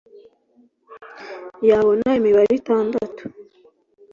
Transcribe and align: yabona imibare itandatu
yabona 1.69 2.09
imibare 2.19 2.51
itandatu 2.61 3.23